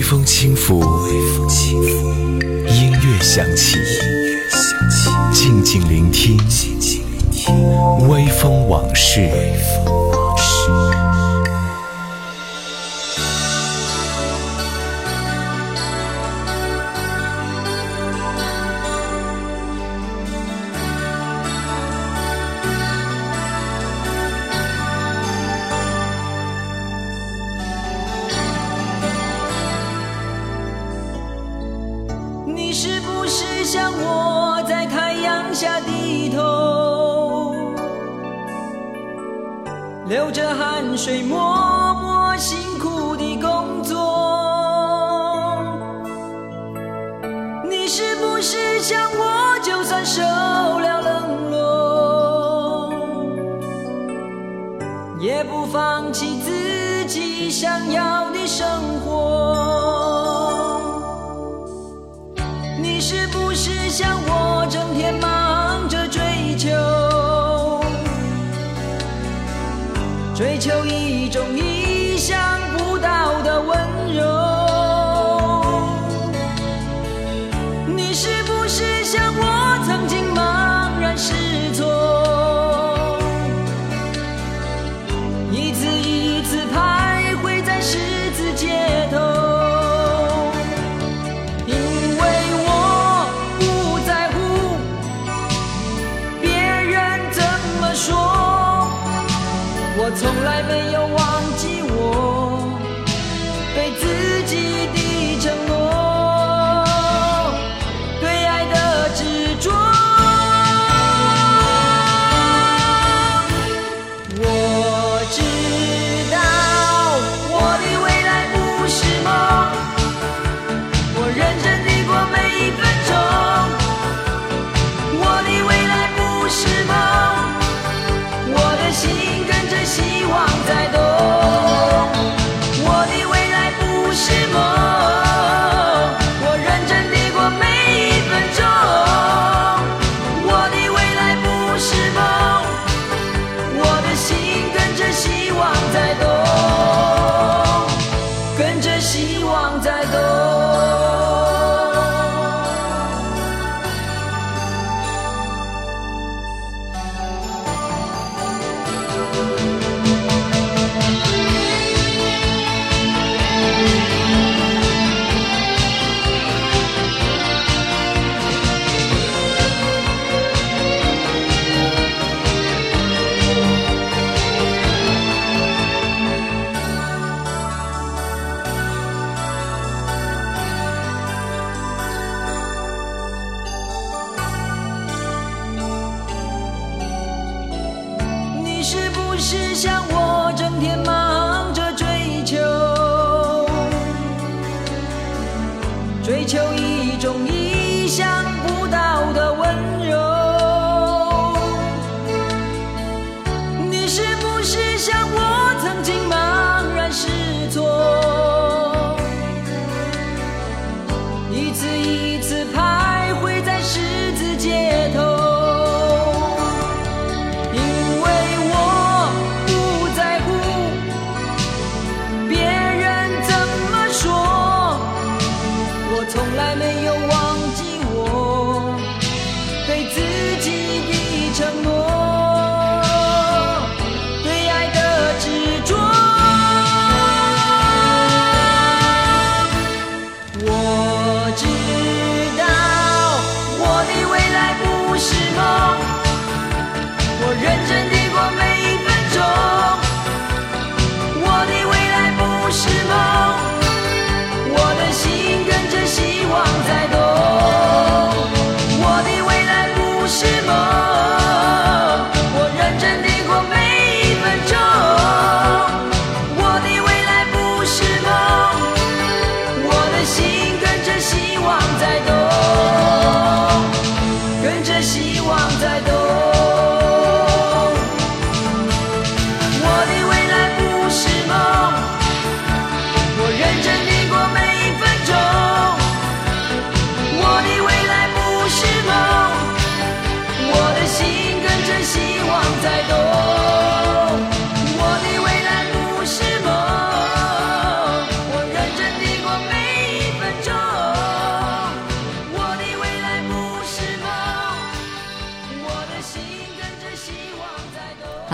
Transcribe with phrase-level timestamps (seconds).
[0.00, 2.08] 微风轻拂微风轻拂
[2.72, 3.76] 音乐响起
[5.30, 6.38] 静静聆听
[8.08, 9.28] 微风往事。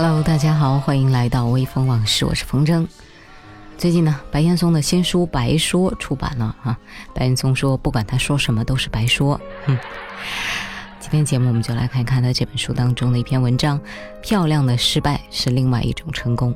[0.08, 2.86] Hello，大家好，欢迎来到微风往事，我是风筝。
[3.76, 6.78] 最近呢，白岩松的新书《白说》出版了啊。
[7.12, 9.40] 白岩松说，不管他说什么都是白说。
[9.64, 9.76] 哼。
[11.00, 13.80] 今天节目我们就来看看他这本书当中的一篇文章：
[14.22, 16.54] 漂亮的失败是另外一种成功。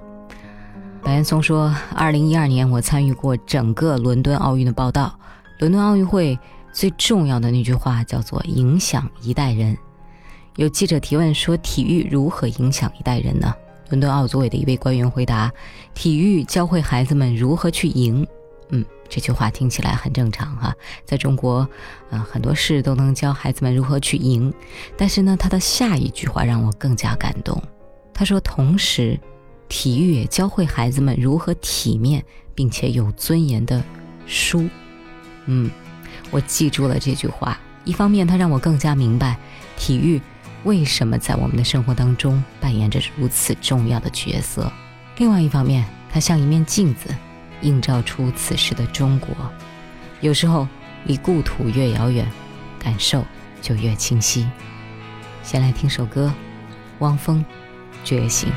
[1.02, 5.18] 白岩松说，二零一二年我参与过整个伦敦奥运的报道。
[5.58, 6.38] 伦敦奥运会
[6.72, 9.76] 最重要的那句话叫做“影响一代人”。
[10.56, 13.54] 有记者提问说：“体育如何影响一代人呢？”
[13.88, 15.50] 伦敦奥组委的一位官员回答
[15.94, 18.26] ：“体育教会孩子们如何去赢。”
[18.70, 20.72] 嗯，这句话听起来很正常哈，
[21.04, 21.68] 在中国，
[22.10, 24.52] 呃，很多事都能教孩子们如何去赢。
[24.96, 27.60] 但是呢，他的下一句话让我更加感动。
[28.14, 29.18] 他说：“同时，
[29.68, 32.22] 体育也教会孩子们如何体面
[32.54, 33.82] 并且有尊严的
[34.26, 34.68] 输。”
[35.46, 35.68] 嗯，
[36.30, 37.58] 我记住了这句话。
[37.84, 39.36] 一方面，它让我更加明白
[39.76, 40.20] 体育。
[40.64, 44.70] 为什么在我们的生活当中扮演着如此重要的角色？
[45.16, 47.08] 另外一方面，它像一面镜子，
[47.62, 49.34] 映照出此时的中国。
[50.20, 50.68] 有时候，
[51.04, 52.30] 离故土越遥远，
[52.78, 53.24] 感受
[53.62, 54.46] 就越清晰。
[55.42, 56.30] 先来听首歌，
[56.98, 57.42] 汪峰
[58.06, 58.50] 《觉醒》。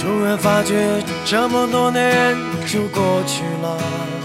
[0.00, 2.34] 突然发觉，这么多年
[2.66, 4.15] 就过去了。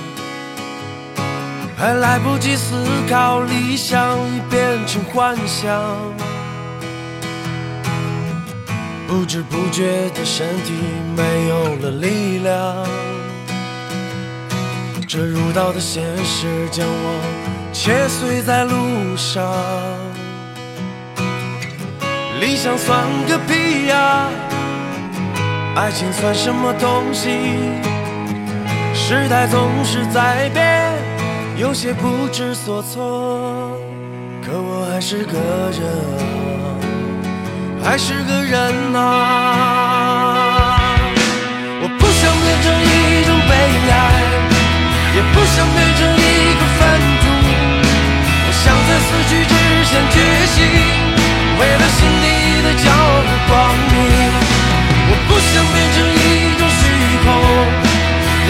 [1.82, 5.82] 还来不及思考，理想已变成幻想。
[9.08, 10.74] 不知不觉的身体
[11.18, 12.86] 没有了力量，
[15.08, 19.44] 这如刀的现实将我切碎在路上。
[22.40, 24.30] 理想算个屁呀，
[25.76, 27.32] 爱情算什么东西？
[28.94, 30.91] 时代总是在变。
[31.62, 33.78] 有些不知所措，
[34.42, 35.38] 可我还是个
[35.70, 35.86] 人
[36.58, 36.74] 啊，
[37.86, 38.58] 还是个人
[38.98, 40.90] 啊！
[41.86, 43.54] 我不想变成一种悲
[43.94, 43.94] 哀，
[45.14, 46.82] 也不想变成一个粪
[47.22, 47.30] 土。
[47.30, 49.54] 我想在死去之
[49.86, 50.18] 前觉
[50.58, 52.26] 醒，为了心底
[52.66, 53.54] 的骄傲和光
[53.94, 53.94] 明。
[55.14, 56.82] 我不想变成一种虚
[57.22, 57.30] 空，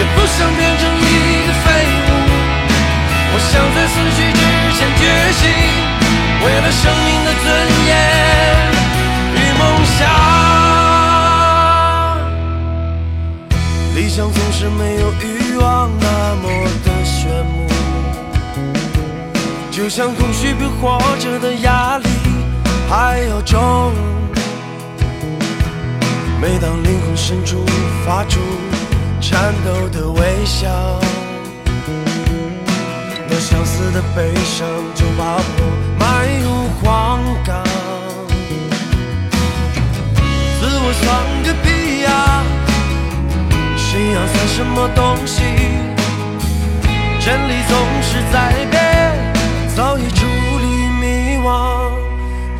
[0.16, 1.68] 不想变成一个废
[2.08, 2.11] 物。
[3.50, 4.38] 想在死去之
[4.76, 5.02] 前觉
[5.32, 5.40] 醒，
[6.44, 7.44] 为了生命的尊
[7.86, 7.90] 严
[9.34, 10.00] 与梦想。
[13.94, 16.06] 理想总是没有欲望那
[16.36, 16.44] 么
[16.84, 17.68] 的炫目，
[19.70, 22.08] 就像空虚比活着的压力
[22.88, 23.92] 还要重。
[26.40, 27.64] 每当灵魂深处
[28.04, 28.40] 发出
[29.20, 30.68] 颤抖的微笑。
[33.42, 35.60] 相思的悲伤就把我
[35.98, 36.02] 埋
[36.44, 36.46] 入
[36.80, 37.50] 荒港。
[40.60, 41.04] 自我算
[41.42, 41.66] 个屁
[42.02, 42.08] 呀，
[43.76, 45.42] 信仰算什么东西？
[47.18, 48.34] 真理总是在
[48.70, 48.80] 变，
[49.74, 50.20] 早已处
[50.60, 50.66] 理
[51.00, 51.02] 迷
[51.38, 51.46] 惘。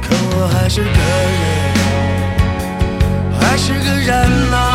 [0.02, 0.04] 可
[0.34, 0.88] 我还是个
[1.38, 1.42] 人，
[3.40, 4.10] 还是个人
[4.52, 4.71] 啊！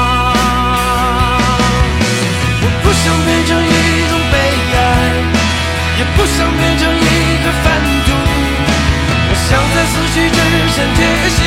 [6.27, 6.99] 不想变成一
[7.41, 7.65] 个贩
[8.05, 10.37] 毒，我想在死去之
[10.75, 10.99] 前觉
[11.31, 11.39] 醒，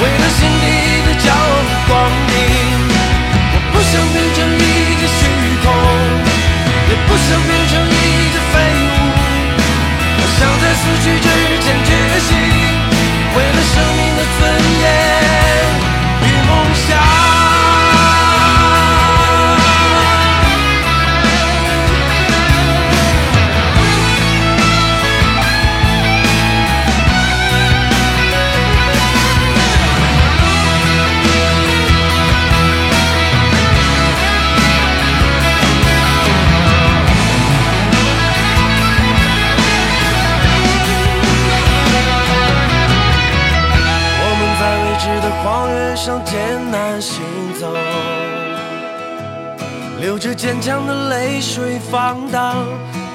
[0.00, 0.64] 为了心底
[1.04, 1.92] 的骄傲和光
[2.24, 2.32] 明。
[3.52, 5.20] 我不想变成一只虚
[5.62, 5.68] 空，
[6.88, 7.28] 也不想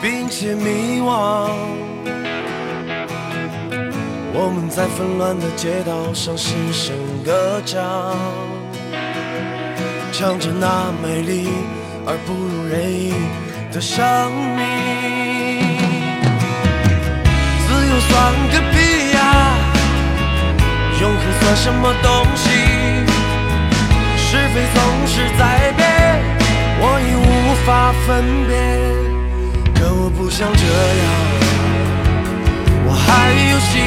[0.10, 1.52] 并且迷惘。
[4.34, 8.18] 我们在纷乱的街道上失声歌唱，
[10.12, 11.50] 唱着那美丽
[12.08, 13.14] 而不如人意
[13.72, 14.04] 的生
[14.58, 14.66] 命。
[17.68, 19.20] 自由算个屁呀！
[21.02, 22.50] 永恒算什么东西？
[24.18, 25.86] 是非总是在变，
[26.82, 28.08] 我已无法分
[28.48, 28.99] 辨。
[30.12, 31.06] 我不想这样，
[32.88, 33.78] 我还有希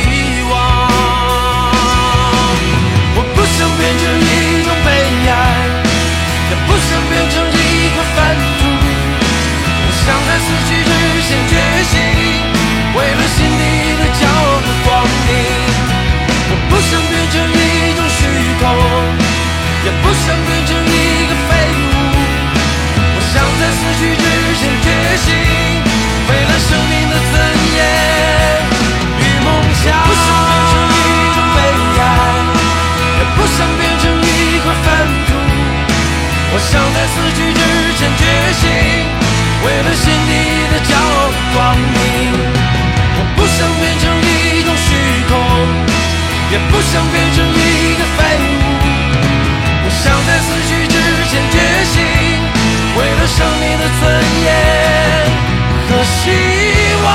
[46.90, 48.50] 想变成一个废物。
[49.84, 50.94] 我想在死去之
[51.30, 51.56] 前觉
[51.92, 51.94] 醒，
[52.96, 54.02] 为了生命的尊
[54.44, 54.46] 严
[55.88, 56.20] 和希
[57.04, 57.06] 望。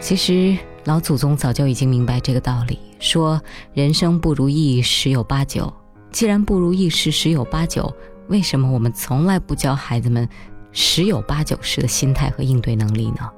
[0.00, 3.38] 其实老祖宗早就已经明白这个道理，说
[3.74, 5.70] 人生不如意十有八九。
[6.10, 7.94] 既然不如意事十有八九，
[8.28, 10.28] 为什么我们从来不教孩子们
[10.72, 13.30] 十有八九十的心态和应对能力呢？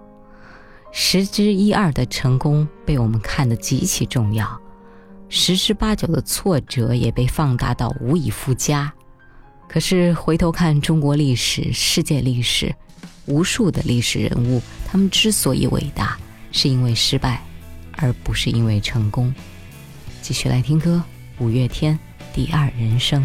[0.93, 4.61] 十之一二的成功被我们看得极其重要，
[5.29, 8.93] 十之八九的挫折也被放大到无以复加。
[9.69, 12.75] 可是回头看中国历史、世界历史，
[13.27, 16.19] 无数的历史人物，他们之所以伟大，
[16.51, 17.41] 是因为失败，
[17.93, 19.33] 而不是因为成功。
[20.23, 21.01] 继续来听歌，
[21.39, 21.95] 五月天
[22.33, 23.21] 《第二人生》。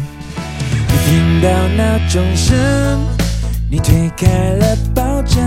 [0.68, 2.56] 你听到闹钟声，
[3.70, 5.42] 你推开了抱枕，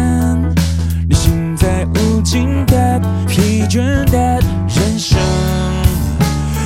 [1.08, 4.18] 你醒在无尽的疲倦的
[4.68, 5.20] 人生。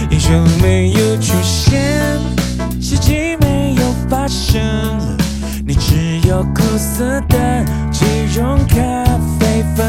[0.09, 2.19] 英雄没有出现，
[2.79, 4.61] 奇迹没有发生，
[5.65, 8.77] 你只有苦涩的即溶咖
[9.39, 9.85] 啡粉。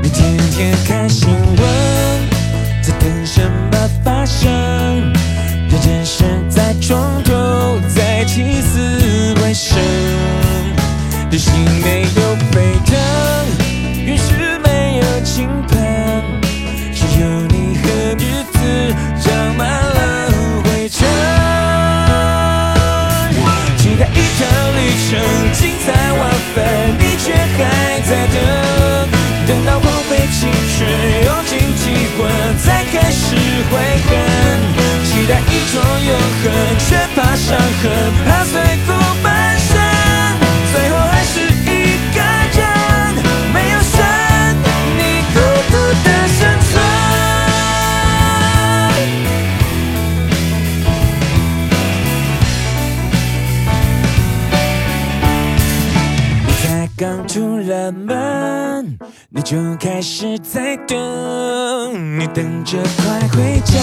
[0.00, 1.58] 你天天看新闻，
[2.82, 5.12] 在等什么发生？
[62.38, 63.74] 等，着快回家，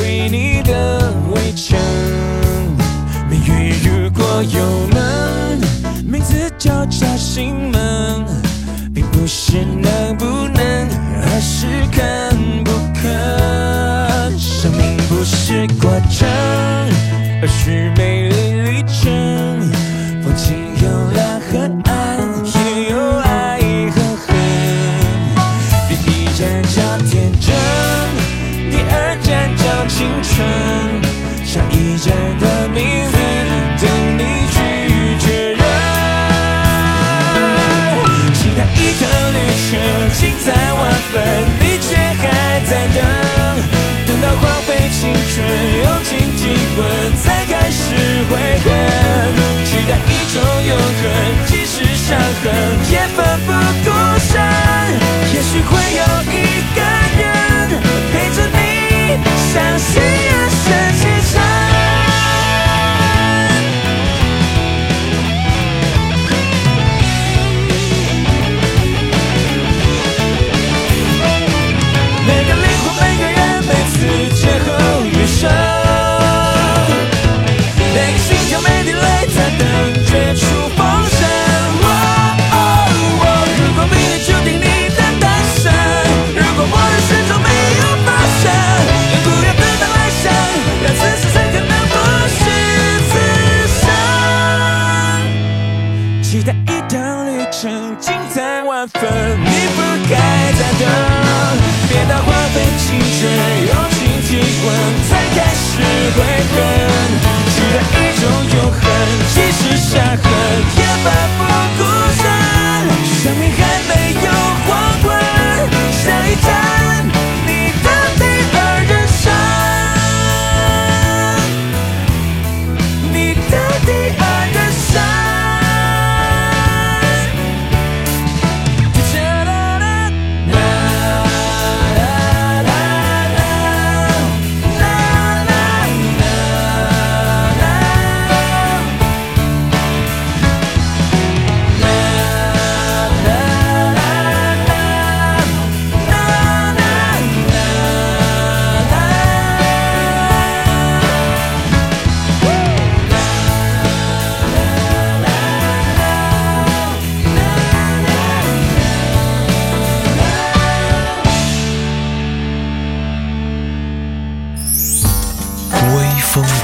[0.00, 1.78] 为你的围城。
[3.28, 5.60] 命运如果有门，
[6.02, 8.24] 名字就叫心门，
[8.94, 10.88] 并不是能不能，
[11.20, 14.38] 而是肯不肯。
[14.38, 16.26] 生命不是过程，
[17.42, 19.60] 而是美丽旅程。
[20.22, 20.88] 风景有
[30.02, 30.34] 青春，
[31.46, 33.16] 下一站的名字
[33.78, 33.86] 等
[34.18, 34.54] 你去
[35.20, 35.62] 确认。
[38.34, 39.00] 期待一趟
[39.32, 39.70] 旅程，
[40.18, 40.82] 精彩万
[41.12, 41.14] 分，
[41.60, 42.20] 你却还
[42.66, 42.98] 在等，
[44.08, 45.46] 等到荒废青春，
[45.84, 46.42] 用尽体
[46.76, 46.80] 温，
[47.22, 47.94] 才开始
[48.28, 48.66] 悔恨。
[49.64, 51.02] 期待一种永恒，
[51.46, 52.44] 即使伤痕
[59.52, 61.11] 相信爱是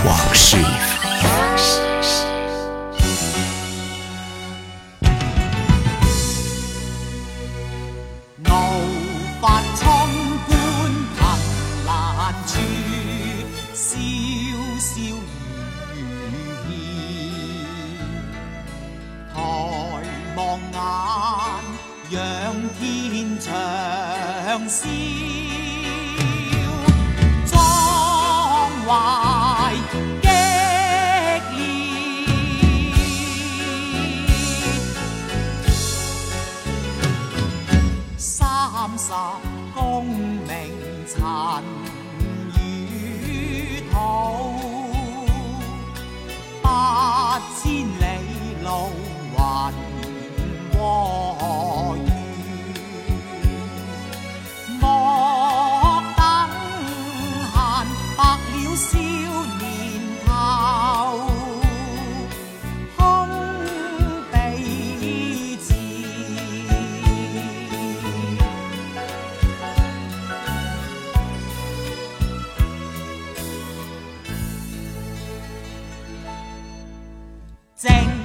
[0.05, 0.57] 往事。
[77.79, 78.18] Take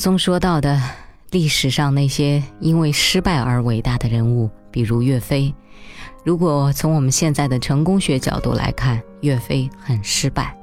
[0.00, 0.80] 松说到的
[1.30, 5.54] 历史上那些因为失败而伟大的人物，比如岳飞。
[6.24, 10.56] 如果从我们现在的成功学角度来看，岳飞很失败，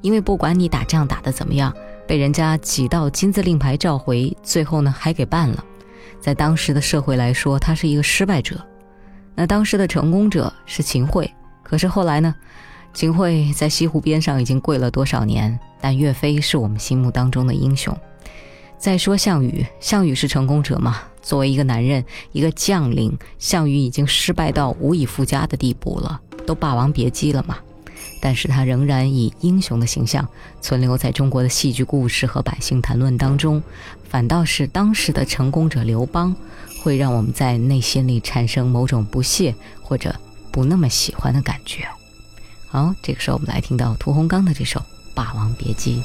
[0.00, 1.72] 因为不管你打仗打得怎么样，
[2.08, 5.64] 被人家几道金字令牌召回，最后呢还给办了。
[6.20, 8.60] 在当时的社会来说，他是一个失败者。
[9.36, 12.34] 那当时的成功者是秦桧，可是后来呢，
[12.92, 17.96] 秦桧在西湖边上已经跪了多少年，但岳飞是我们心目当中的英雄。
[18.82, 21.02] 再说项羽，项羽是成功者嘛？
[21.22, 27.56] 作为一个男人，一个将领，项羽已经失败到无以复加的地步了，都霸王别姬了嘛。
[28.20, 30.28] 但是他仍然以英雄的形象
[30.60, 33.62] 存留在中国的戏剧故事和百姓谈论当中，
[34.08, 36.34] 反倒是当时的成功者刘邦，
[36.82, 40.12] 会让我们在内心里产生某种不屑或者
[40.50, 41.86] 不那么喜欢的感觉。
[42.66, 44.80] 好，这个时候我们来听到屠洪刚的这首
[45.14, 45.98] 《霸王别姬》。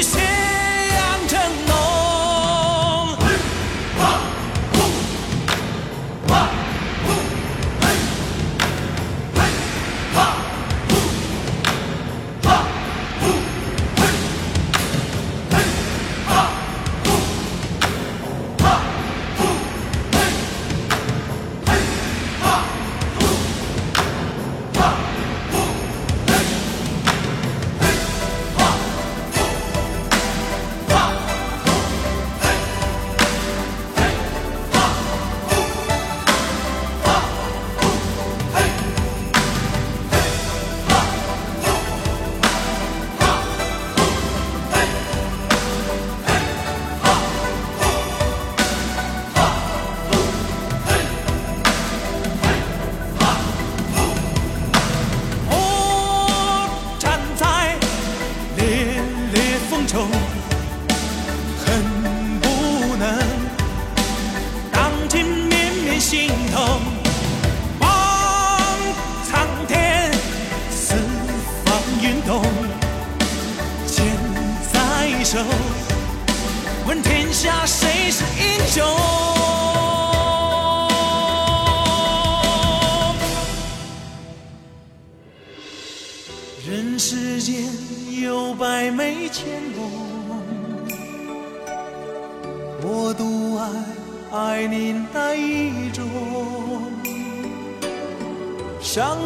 [0.00, 0.49] you say?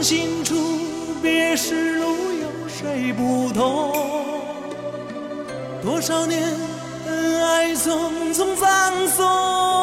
[0.05, 0.55] 心中
[1.23, 2.05] 别时路
[2.43, 3.91] 有谁不同。
[5.83, 6.43] 多少年
[7.07, 9.74] 恩爱匆匆葬送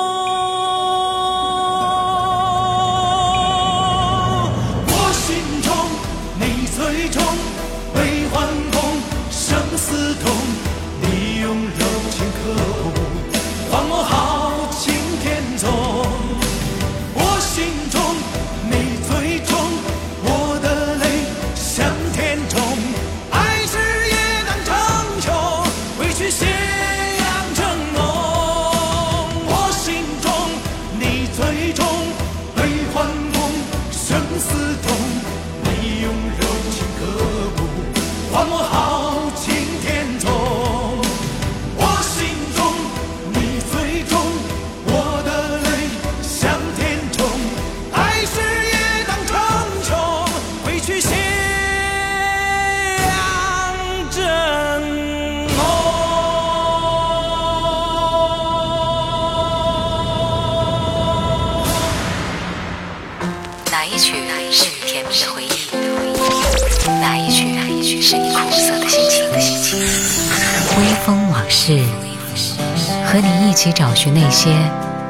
[74.04, 74.50] 是那些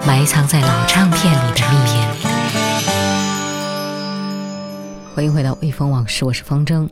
[0.05, 1.91] 埋藏在老唱片里的秘密。
[5.15, 6.89] 欢迎回到《微风往事》，我是风筝。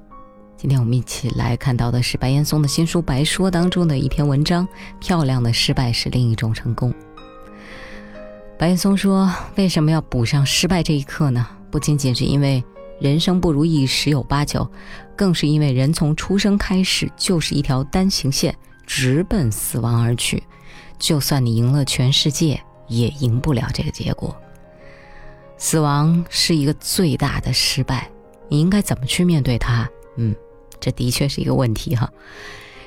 [0.55, 4.65] 今天我们一起来看到的是白岩松的新书《白说》当中的一篇文章
[5.01, 6.93] ：“漂亮的失败是另一种成功。”
[8.57, 11.45] 白岩松说：“为什么要补上失败这一课呢？
[11.69, 12.63] 不仅仅是因为
[13.01, 14.65] 人生不如意十有八九，
[15.17, 18.55] 更是因为人从出生开始就是一条单行线，
[18.87, 20.41] 直奔死亡而去。
[20.99, 24.35] 就算你赢了全世界，也赢不了这个结果。
[25.57, 28.09] 死亡是一个最大的失败，
[28.47, 29.89] 你应该怎么去面对它？
[30.17, 30.35] 嗯，
[30.79, 32.11] 这的确是一个问题哈。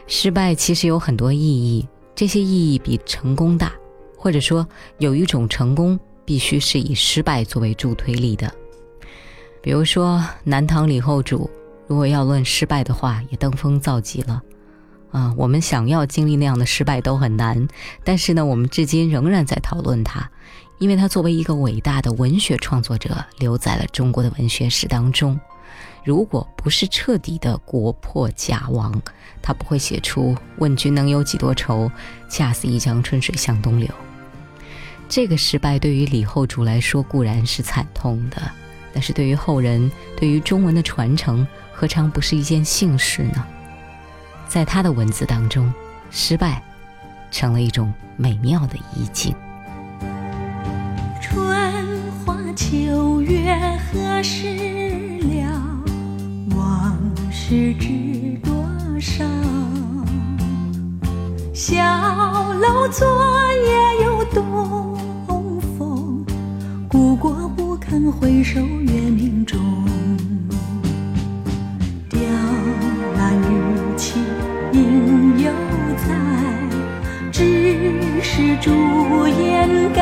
[0.07, 3.73] 失败其实有很多意义，这些意义比成功大。”
[4.17, 4.65] 或者说，
[4.99, 8.49] 有一种成功必须是以失败作为助推力的。
[9.61, 11.51] 比如说，南唐李后主，
[11.89, 14.41] 如果要论失败的话，也登峰造极了。
[15.13, 17.69] 啊，我们想要经历那样的失败都很难。
[18.03, 20.29] 但是呢，我们至今仍然在讨论他，
[20.79, 25.39] 因为他作为一个伟大的文学创作者，留在了中国的文学史当中。
[26.05, 29.01] 如果不是彻底的国破家亡，
[29.41, 31.89] 他不会写出“问君能有几多愁，
[32.29, 33.89] 恰似一江春水向东流”。
[35.09, 38.51] 这个失败对于李后主来说固然是惨痛的，
[38.93, 43.47] 但是对于后人，对于中文的传承，何尝不是一件幸事呢？
[44.53, 45.73] 在他的文字当中，
[46.11, 46.63] 失败
[47.31, 49.35] 成了一种美妙的意境。
[51.23, 51.43] 春
[52.23, 53.57] 花秋月
[53.91, 54.47] 何时
[55.21, 55.59] 了？
[56.55, 56.95] 往
[57.31, 58.53] 事知多
[59.01, 59.25] 少？
[61.55, 61.83] 小
[62.53, 63.09] 楼昨
[63.55, 66.27] 夜又东风，
[66.91, 69.59] 故国不堪回首月明中。
[76.07, 76.11] 在，
[77.31, 80.01] 只是朱颜改。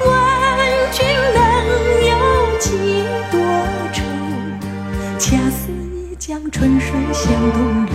[0.00, 0.10] 问
[0.92, 1.38] 君能
[2.10, 2.12] 有
[2.58, 3.34] 几多
[3.92, 3.98] 愁？
[5.18, 7.91] 恰似一江春水向东流。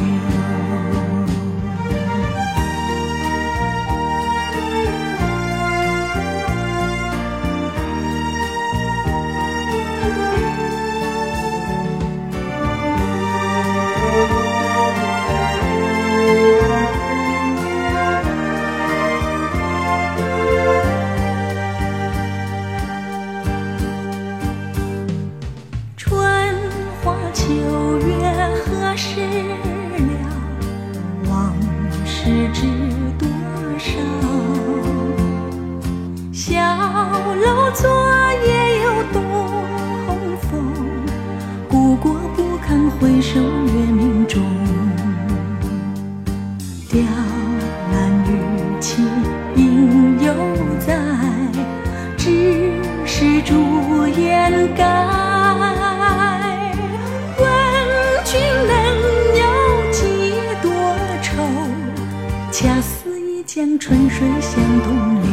[63.88, 65.32] 春水向东流。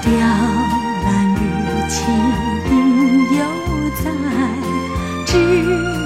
[0.00, 0.08] 雕
[1.04, 1.44] 栏玉
[1.86, 1.96] 砌
[2.70, 2.74] 应
[3.36, 3.44] 犹
[4.02, 4.08] 在，
[5.26, 5.30] 只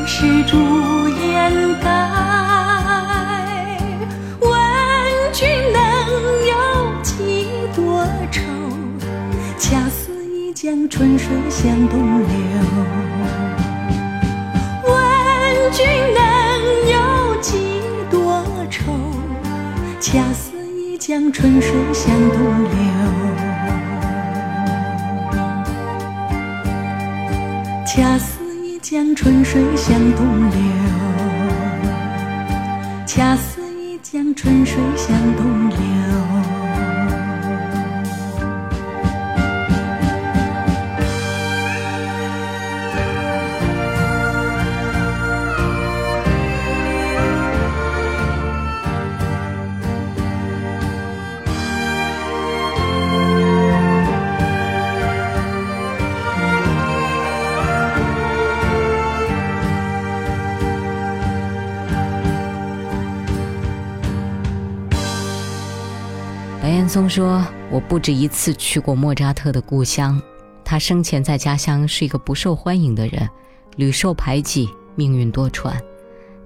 [0.09, 0.59] 是朱
[1.09, 1.87] 颜改。
[4.41, 4.51] 问
[5.33, 5.79] 君能
[6.49, 6.53] 有
[7.05, 8.43] 几多愁？
[9.57, 12.27] 恰似一江春水向东流。
[21.13, 22.71] 一江春水向东流。
[27.85, 30.59] 恰似一江春水向东流。
[33.05, 35.92] 恰似一江春水向东流。
[66.93, 70.21] 松说：“我不止一次去过莫扎特的故乡，
[70.63, 73.27] 他生前在家乡是一个不受欢迎的人，
[73.77, 75.73] 屡受排挤，命运多舛。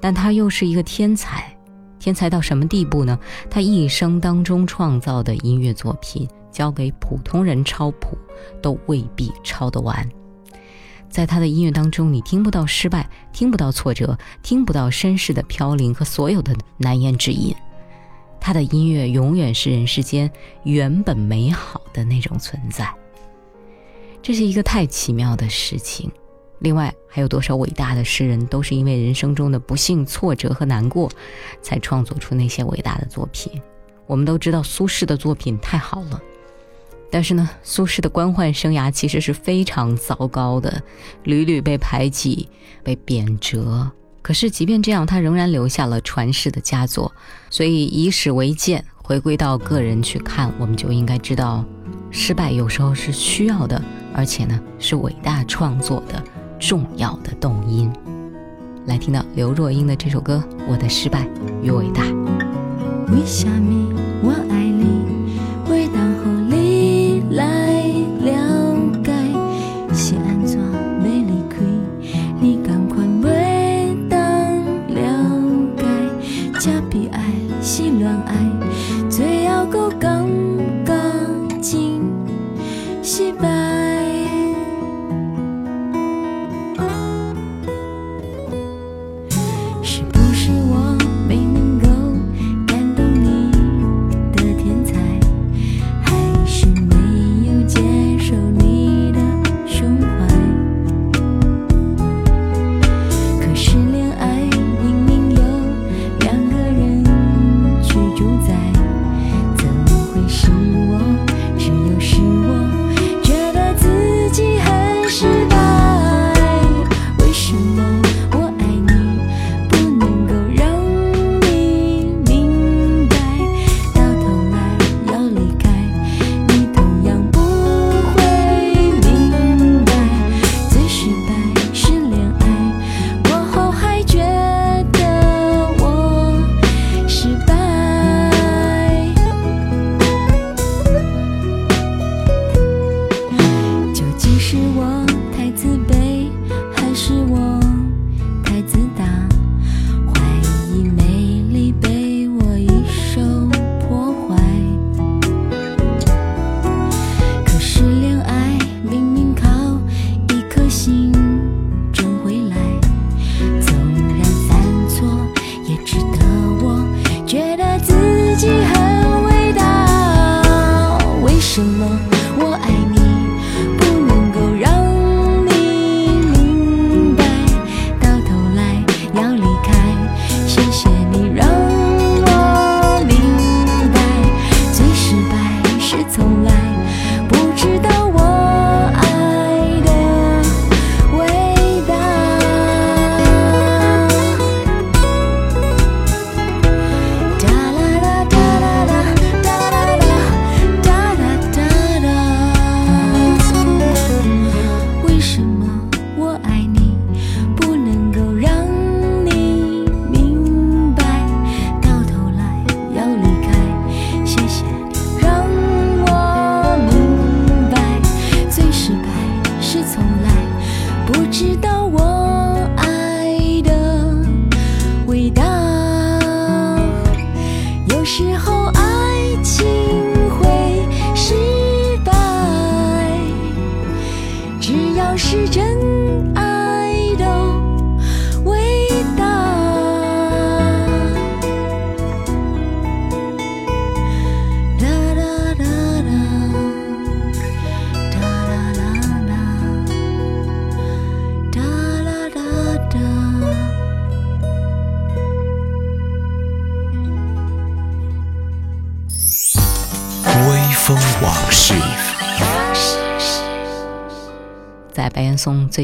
[0.00, 1.52] 但他又是一个天才，
[1.98, 3.18] 天才到什么地步呢？
[3.50, 8.16] 他一生当中创造的音乐作品，交给普通人抄谱，
[8.62, 10.08] 都未必抄得完。
[11.10, 17.52] 在他的音乐当中，你听不到失败，听不到挫折，听不到身世的飘零和所有的难言之隐。
[18.46, 20.30] 他的音乐永远是人世间
[20.62, 22.88] 原本美好的那种存在。
[24.22, 26.08] 这是一个太奇妙的事情。
[26.60, 31.10] 另外，还有多少伟大的诗人都是因为人生中的不幸、挫折和难过，
[31.60, 33.60] 才创作出那些伟大的作品？
[34.06, 36.22] 我们都知道苏轼的作品太好了，
[37.10, 40.80] 但是呢，苏轼的官宦生涯其实是非常糟糕的，
[41.24, 42.48] 屡屡被排挤、
[42.84, 43.90] 被贬谪。
[44.26, 47.12] 可是，即便这样，他仍然留下了传世的佳作。
[47.48, 51.64] 所以，以史为鉴，回归到个人去看，我们就应该知道，
[52.10, 53.80] 失败有时候是需要的，
[54.12, 56.20] 而且呢，是伟大创作的。
[56.58, 57.88] 重要的动因，
[58.86, 61.24] 来听到刘若英的这首歌《我的失败
[61.62, 62.02] 与伟大》。
[63.12, 64.64] 为什么我爱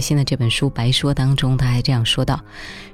[0.02, 2.38] 新的这本书《白说》当中，他还这样说道：“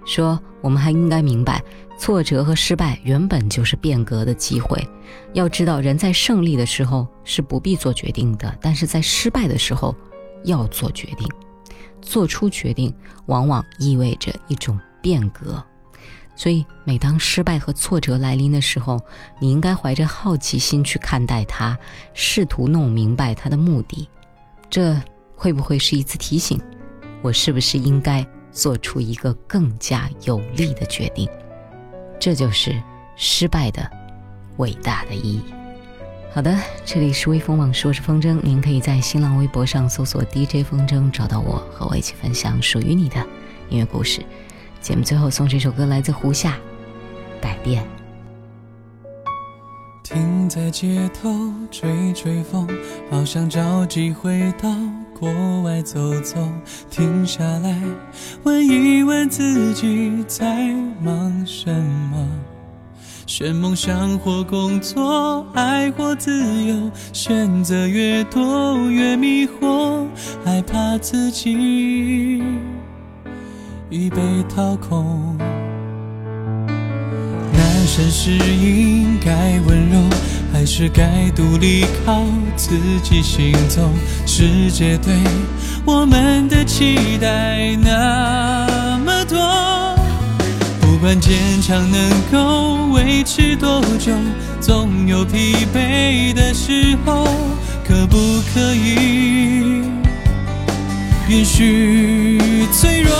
[0.06, 1.60] 说我们还应该明白，
[1.98, 4.86] 挫折和失败原本就是变革的机会。
[5.32, 9.92] 要知道，人在胜利的时候是不必做决定的，但是在失败的时候
[10.44, 11.26] 要做决定。
[12.00, 12.94] 做出决定，
[13.26, 15.60] 往往意味着一种变革。
[16.36, 19.00] 所以，每当失败和挫折来临的时候，
[19.40, 21.76] 你应该怀着好奇心去看待它，
[22.14, 24.08] 试图弄明白它的目的。
[24.70, 24.96] 这
[25.34, 26.60] 会不会是一次提醒？
[27.22, 31.28] 我是不是应该做出一个更加有力的决定？
[32.18, 32.80] 这就是
[33.16, 33.88] 失败的
[34.56, 35.42] 伟大的意义。
[36.32, 43.16] 好的，这里是微风网，说是风筝，您可以在新浪微博上搜索 DJ 风筝找到我，和我一起分享属于你的
[43.70, 44.22] 音乐故事。
[44.80, 46.52] 节目最后送这首歌，来自胡夏，
[47.42, 47.82] 《改变》。
[50.04, 51.28] 停在街头
[51.70, 52.68] 吹吹风，
[53.10, 54.68] 好想找机会到
[55.18, 56.36] 国外走走。
[56.90, 57.80] 停下来
[58.44, 61.74] 问一问自己在忙什
[62.10, 62.26] 么，
[63.26, 70.06] 选梦想或工作，爱或自由，选择越多越迷惑，
[70.44, 72.42] 害怕自己
[73.90, 75.36] 已被掏空。
[77.88, 79.98] 男生是应该温柔，
[80.52, 82.22] 还是该独立靠
[82.54, 83.88] 自己行走？
[84.26, 85.14] 世界对
[85.86, 89.96] 我们的期待那么多，
[90.82, 91.32] 不管坚
[91.62, 94.12] 强能够维持多久，
[94.60, 97.26] 总有疲惫的时候，
[97.86, 98.18] 可不
[98.52, 99.82] 可以
[101.26, 102.38] 允许
[102.70, 103.14] 脆弱？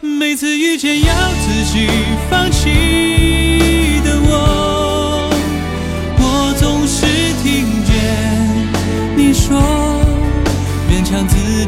[0.00, 1.86] 每次遇见要自己
[2.28, 3.53] 放弃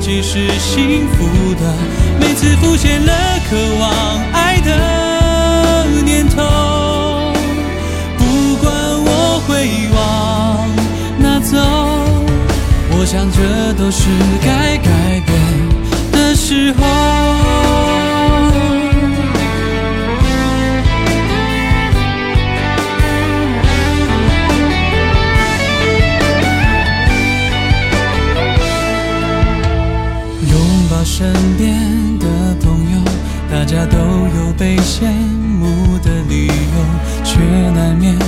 [0.07, 1.75] 其实幸福的。
[2.21, 3.13] 每次浮现了
[3.51, 6.45] 渴望爱的念头，
[8.17, 8.73] 不管
[9.05, 10.71] 我会往
[11.19, 11.59] 哪走，
[12.93, 14.07] 我想这都是
[14.45, 15.37] 该改变
[16.13, 18.06] 的时候。
[31.47, 32.27] 身边的
[32.61, 32.99] 朋友，
[33.49, 35.05] 大家都有被羡
[35.61, 36.53] 慕的理由，
[37.23, 37.39] 却
[37.71, 38.19] 难免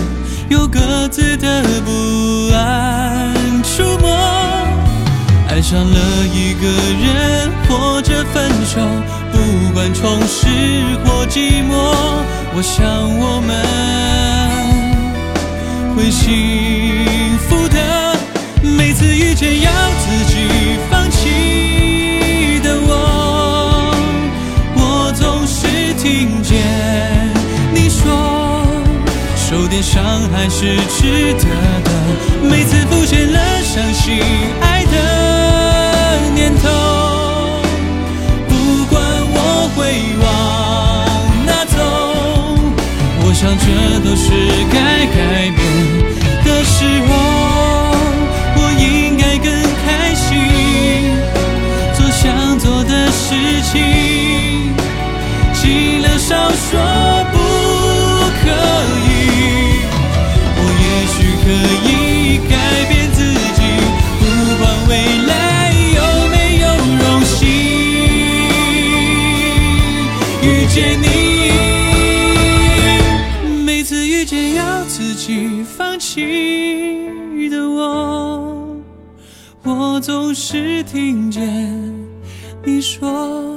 [0.48, 4.08] 有各自的不安触摸。
[5.48, 5.98] 爱上了
[6.32, 8.80] 一个人或者分手，
[9.32, 9.36] 不
[9.74, 10.46] 管充实
[11.04, 11.72] 或寂寞，
[12.54, 12.86] 我想
[13.18, 13.50] 我们
[15.96, 17.27] 会幸
[29.90, 31.44] 伤还是值得
[31.84, 31.90] 的。
[32.42, 34.20] 每次浮现了伤心
[34.60, 34.96] 爱的
[36.34, 36.68] 念头，
[38.48, 38.52] 不
[38.90, 39.00] 管
[39.34, 39.36] 我
[39.74, 39.78] 会
[40.22, 40.26] 往
[41.46, 41.76] 哪走，
[43.24, 43.64] 我想这
[44.04, 44.26] 都是
[44.70, 44.76] 该
[45.16, 45.16] 改
[45.56, 45.58] 变
[46.44, 46.76] 的时
[47.08, 47.10] 候。
[48.60, 49.48] 我应该更
[49.84, 50.28] 开心，
[51.94, 53.24] 做想做的事
[53.72, 53.74] 情，
[55.54, 56.78] 尽量少说
[61.48, 62.52] 可以改
[62.90, 63.24] 变自
[63.56, 63.62] 己，
[64.20, 64.22] 不
[64.58, 64.92] 管未
[65.26, 66.68] 来有没有
[67.00, 67.48] 荣幸
[70.42, 71.06] 遇见你。
[73.64, 78.76] 每次遇见要自己放弃的我，
[79.62, 81.42] 我总是听见
[82.62, 83.56] 你说，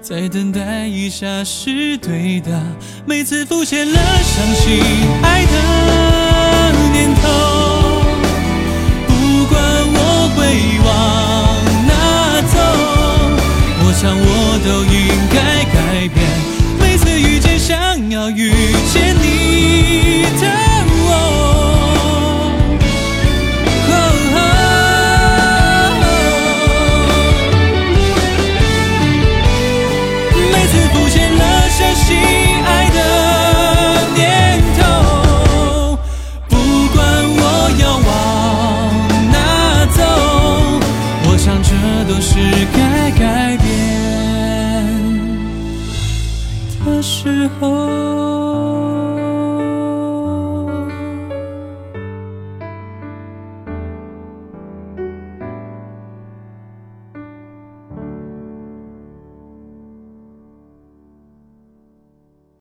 [0.00, 2.60] 再等待一下是对的。
[3.06, 4.82] 每次浮现了伤心
[5.22, 5.52] 爱的
[6.92, 7.22] 念头，
[9.08, 9.10] 不
[9.46, 9.52] 管
[9.94, 9.98] 我
[10.36, 10.38] 会
[10.84, 10.88] 往
[11.88, 11.92] 哪
[12.52, 12.54] 走，
[13.84, 14.28] 我想我
[14.64, 14.96] 都应
[15.32, 15.36] 该
[15.72, 15.76] 改
[16.08, 16.16] 变。
[16.78, 17.74] 每次遇见想
[18.10, 18.52] 要遇
[18.92, 20.01] 见你
[47.22, 48.21] 时候。